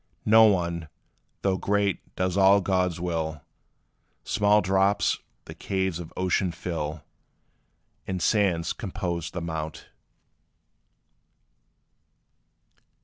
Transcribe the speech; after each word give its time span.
No 0.25 0.45
one, 0.45 0.89
though 1.43 1.57
great, 1.59 2.15
does 2.15 2.35
all 2.35 2.59
God's 2.59 2.99
will 2.99 3.43
Small 4.23 4.59
drops 4.59 5.19
the 5.45 5.53
caves 5.53 5.99
of 5.99 6.11
ocean 6.17 6.51
fill; 6.51 7.03
And 8.07 8.19
sands 8.19 8.73
compose 8.73 9.29
the 9.29 9.41
mount. 9.41 9.89